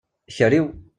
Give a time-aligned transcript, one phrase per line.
[0.29, 0.67] Ikeri-w?